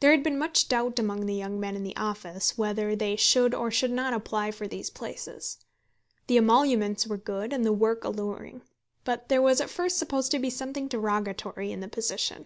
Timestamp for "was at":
9.40-9.70